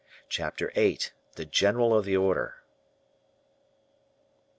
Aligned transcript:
Chapter 0.29 0.71
VIII. 0.73 0.99
The 1.35 1.45
General 1.45 1.95
of 1.95 2.05
the 2.05 2.17
Order. 2.17 2.55